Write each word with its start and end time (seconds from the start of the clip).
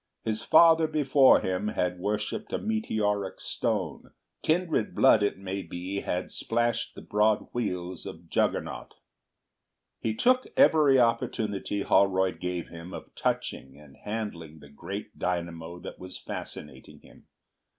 His 0.23 0.41
father 0.41 0.87
before 0.87 1.41
him 1.41 1.67
had 1.67 1.99
worshipped 1.99 2.51
a 2.51 2.57
meteoric 2.57 3.39
stone, 3.39 4.09
kindred 4.41 4.95
blood 4.95 5.21
it 5.21 5.37
may 5.37 5.61
be 5.61 5.99
had 5.99 6.31
splashed 6.31 6.95
the 6.95 7.03
broad 7.03 7.49
wheels 7.53 8.07
of 8.07 8.27
Juggernaut. 8.27 8.95
He 9.99 10.15
took 10.15 10.47
every 10.57 10.99
opportunity 10.99 11.81
Holroyd 11.83 12.39
gave 12.39 12.69
him 12.69 12.95
of 12.95 13.13
touching 13.13 13.79
and 13.79 13.95
handling 13.95 14.57
the 14.57 14.69
great 14.69 15.19
dynamo 15.19 15.77
that 15.81 15.99
was 15.99 16.17
fascinating 16.17 17.01
him. 17.01 17.27